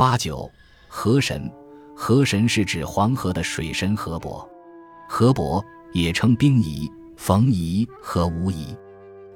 [0.00, 0.50] 八九，
[0.88, 1.52] 河神，
[1.94, 4.48] 河神是指黄河的水神河伯，
[5.06, 8.74] 河伯也称冰夷、冯夷和无夷。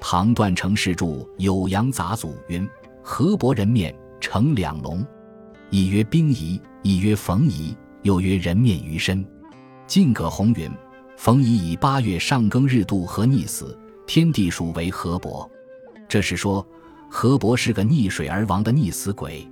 [0.01, 1.05] 唐段成式著
[1.37, 2.67] 《酉阳杂俎》云
[3.05, 5.07] ：“河伯人面呈两龙，
[5.69, 9.23] 一曰冰夷，一曰冯夷，又曰人面鱼身。”
[9.87, 10.71] 晋葛洪云
[11.19, 15.47] ：“冯夷以八月上庚日渡河溺死，天地属为河伯。”
[16.09, 16.67] 这是说
[17.11, 19.47] 河伯是个溺水而亡的溺死鬼。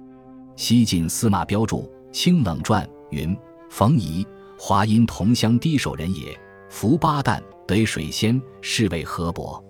[0.55, 3.37] 西晋司马彪注《清冷传》云
[3.71, 4.27] ：“冯夷，
[4.59, 6.39] 华阴同乡低首人也，
[6.69, 9.63] 伏八旦得水仙，是为河伯。”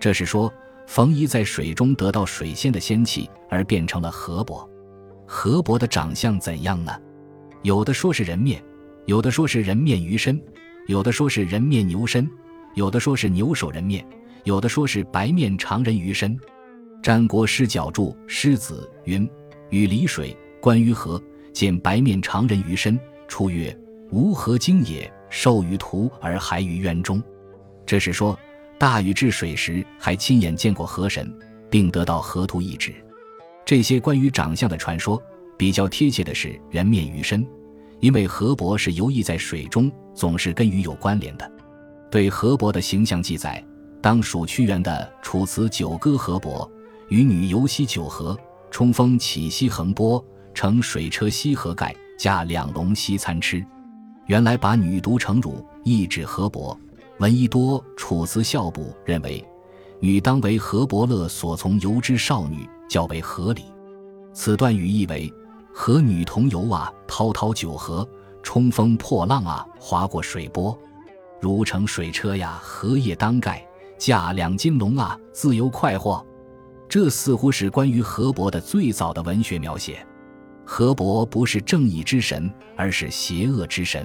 [0.00, 0.52] 这是说
[0.86, 4.68] 冯夷在水中得到水仙的仙气，而变成了河伯。
[5.26, 6.92] 河伯的长相怎样呢？
[7.62, 8.62] 有的说是人面，
[9.06, 10.40] 有的说是人面鱼身，
[10.86, 12.28] 有的说是人面牛身，
[12.74, 14.06] 有的说是牛首人面，
[14.44, 16.38] 有的说是白面长人鱼身。
[17.02, 19.28] 战国诗角注《狮子》云。
[19.70, 23.76] 与离水，观于河，见白面长人于身，出曰
[24.10, 25.10] ：“吾何经也？
[25.28, 27.22] 受于图而还于渊中。”
[27.86, 28.38] 这是说
[28.78, 31.32] 大禹治水时还亲眼见过河神，
[31.70, 32.92] 并得到河图一纸。
[33.64, 35.22] 这些关于长相的传说
[35.56, 37.46] 比较贴切的是人面鱼身，
[38.00, 41.50] 因为河伯是游弋在水中，总是跟鱼有关联的。
[42.10, 43.64] 对河伯的形象记载，
[44.00, 46.68] 当属屈原的《楚辞·九歌·河伯》
[47.08, 48.36] ：“与女游西九河。”
[48.70, 53.64] 冲锋起西横波，乘水车西河盖，驾两龙西餐吃。
[54.26, 56.78] 原来把女读成汝，意指河伯。
[57.18, 59.44] 闻一多《楚辞孝部》认为，
[59.98, 63.64] 女当为河伯乐所从游之少女，较为合理。
[64.32, 65.30] 此段语意为：
[65.74, 68.08] 和女同游啊，滔滔九河，
[68.42, 70.78] 冲锋破浪啊，划过水波。
[71.40, 73.66] 如乘水车呀，荷叶当盖，
[73.98, 76.24] 驾两金龙啊，自由快活。
[76.90, 80.04] 这似乎是关于河伯的最早的文学描写。
[80.66, 84.04] 河伯不是正义之神，而是邪恶之神。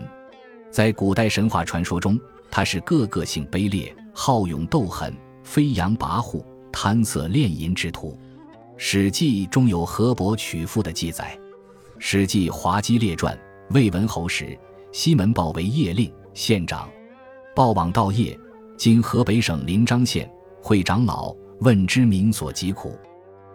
[0.70, 2.20] 在古代神话传说中，
[2.52, 5.12] 他是个个性卑劣、好勇斗狠、
[5.44, 8.12] 飞扬跋扈、贪色恋淫之徒。
[8.78, 11.36] 《史记》中有河伯娶妇的记载，
[11.98, 13.36] 《史记·滑稽列传》
[13.74, 14.56] 魏文侯时，
[14.92, 16.88] 西门豹为邺令、县长，
[17.56, 18.38] 豹往道邺
[18.78, 20.30] （今河北省临漳县），
[20.62, 21.36] 会长老。
[21.60, 22.98] 问之民所疾苦，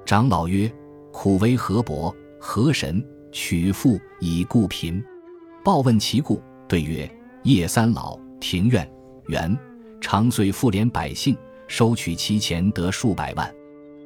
[0.07, 0.71] 长老曰
[1.13, 5.03] ：“苦为河伯，河神取妇以故贫。”
[5.63, 7.09] 报问其故，对曰
[7.45, 8.91] ：“叶三老庭院
[9.29, 9.57] 园，
[10.01, 11.37] 常岁复怜百姓，
[11.69, 13.55] 收取其钱得数百万，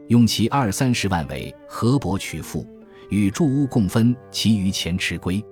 [0.08, 2.66] 用其二三十万为河伯取妇，
[3.10, 5.42] 与住屋共分其余钱持归。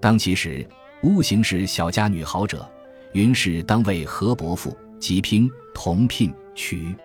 [0.00, 0.66] 当其时，
[1.02, 2.66] 屋行是小家女好者，
[3.12, 6.96] 云氏当为河伯妇，即拼同聘娶。”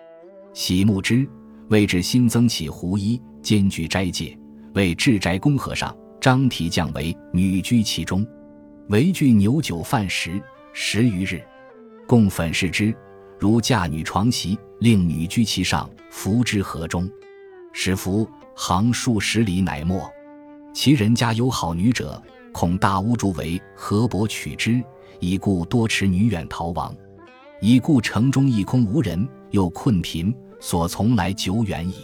[0.58, 1.24] 喜慕之，
[1.68, 4.36] 为之新增起胡衣，兼具斋戒。
[4.74, 8.26] 为智斋公和尚张提降为女居其中，
[8.88, 10.42] 唯具牛酒饭食
[10.72, 11.40] 十余日，
[12.08, 12.92] 共粉饰之，
[13.38, 17.08] 如嫁女床席，令女居其上，扶之河中，
[17.72, 20.12] 使服行数十里，乃没。
[20.74, 22.20] 其人家有好女者，
[22.50, 24.82] 恐大屋主为河伯取之，
[25.20, 26.92] 以故多持女远逃亡。
[27.60, 30.34] 已故城中一空无人，又困贫。
[30.60, 31.94] 所从来久远矣。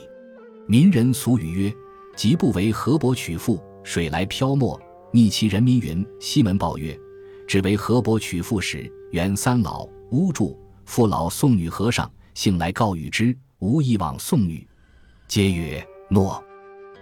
[0.67, 1.75] 民人俗语曰
[2.17, 4.81] ：“即不为河伯娶妇，水来漂没，
[5.13, 6.99] 逆其人民。”云西门豹曰
[7.47, 14.67] ：“只为河伯娶妇时，原三老巫祝父老送女和尚，幸来告与之，无一往送女，
[15.29, 16.43] 皆曰诺。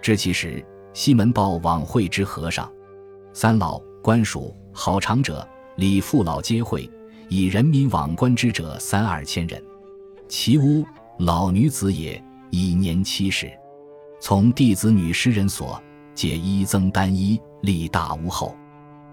[0.01, 2.69] 知其时，西门豹往会之和尚，
[3.33, 5.47] 三老官属好长者，
[5.77, 6.91] 礼父老皆会，
[7.29, 9.62] 以人民往观之者三二千人，
[10.27, 10.85] 其屋。”
[11.25, 13.49] 老女子也，已年七十。
[14.21, 15.81] 从弟子女诗人所，
[16.16, 18.56] 皆一增单衣，立大屋后。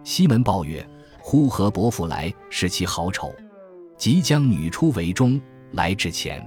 [0.03, 0.83] 西门豹曰
[1.21, 3.31] ：“呼何伯父来，视其好丑。
[3.95, 5.39] 即将女出为中，
[5.73, 6.43] 来至前。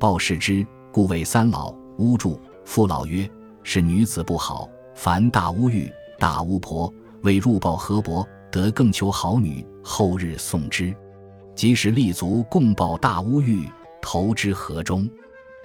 [0.00, 2.36] 豹视之，故谓三老巫祝。
[2.64, 3.30] 父老曰：
[3.62, 5.88] 是女子不好，凡大巫欲，
[6.18, 6.92] 大巫婆
[7.22, 10.92] 为入报河伯，得更求好女，后日送之。
[11.54, 13.64] 即使立足共报大巫欲。”
[14.00, 15.08] 投之河中，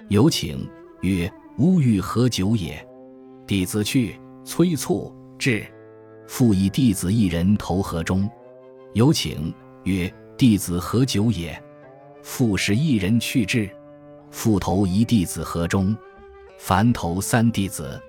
[0.08, 0.68] 有请
[1.02, 2.86] 曰：“吾欲何久也？”
[3.46, 5.64] 弟子去，催促至，
[6.26, 8.28] 复以弟子一人投河中。
[8.92, 9.52] 有请
[9.84, 11.60] 曰：“弟子何久也？”
[12.22, 13.68] 复使一人去至，
[14.30, 15.96] 复投一弟子河中。
[16.58, 18.00] 凡投三弟子。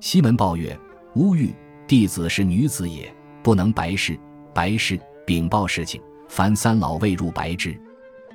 [0.00, 0.78] 西门豹曰
[1.16, 1.54] ：“吾欲
[1.86, 3.10] 弟子是女子也，
[3.42, 4.18] 不能白事。
[4.52, 7.74] 白事禀报事情，凡三老未入白之。”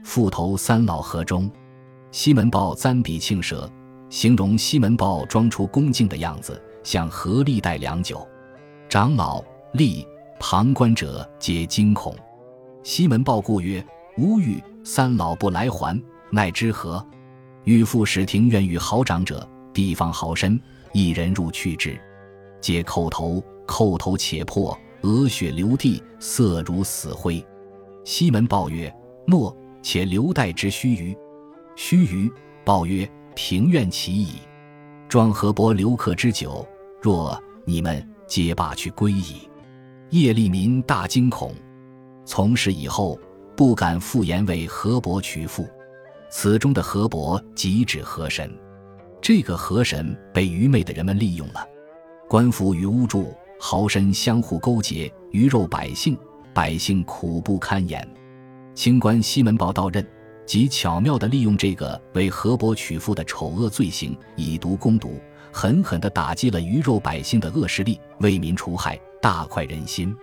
[0.03, 1.49] 复投三老河中，
[2.11, 3.69] 西门豹簪笔庆舌，
[4.09, 8.27] 形容西门豹装出恭敬的样子，向何历代良久，
[8.87, 9.43] 长老、
[9.73, 10.05] 吏、
[10.39, 12.15] 旁观者皆惊恐。
[12.83, 13.85] 西门豹故曰
[14.17, 17.05] ：“吾欲三老不来还，奈之何？”
[17.65, 20.59] 欲复使庭院与豪长者，地方豪绅，
[20.93, 21.99] 一人入去之，
[22.61, 27.45] 皆叩头，叩头且破，额血流地，色如死灰。
[28.05, 28.91] 西门豹曰
[29.27, 31.17] ：“诺，且留待之须臾。”
[31.75, 32.31] 须臾，
[32.65, 34.39] 报曰：“庭院起矣。”
[35.07, 36.67] 庄河伯留客之久，
[37.01, 39.49] 若你们皆罢去归矣。
[40.11, 41.53] 叶利民大惊恐，
[42.25, 43.19] 从事以后，
[43.55, 45.67] 不敢复言为河伯娶妇。
[46.29, 48.51] 此中的河伯即指河神，
[49.21, 51.67] 这个河神被愚昧的人们利用了。
[52.27, 56.15] 官府与巫祝、豪绅相互勾结，鱼肉百姓，
[56.53, 58.07] 百姓苦不堪言。
[58.79, 60.07] 清官西门豹到任，
[60.45, 65.19] 即巧妙地利用这个为河伯娶妇的丑恶罪行，以毒攻毒，
[65.51, 70.15] 狠狠地打击了鱼肉百姓的恶势力，为民除害，大快人心。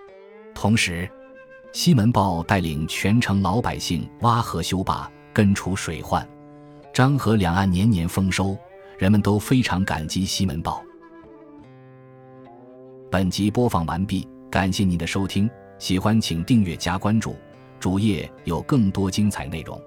[0.55, 1.06] 同时，
[1.75, 5.06] 西门豹带领全城老百姓挖河修坝。
[5.35, 6.26] 根除水患，
[6.94, 8.56] 漳河两岸年年丰收，
[8.97, 10.82] 人们都非常感激西门豹。
[13.11, 15.47] 本集播放完毕，感谢您的收听，
[15.79, 17.37] 喜欢请订阅加关注，
[17.78, 19.81] 主页有更多精彩内容。